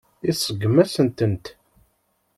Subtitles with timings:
[0.29, 1.45] Iseggem-asent-tent.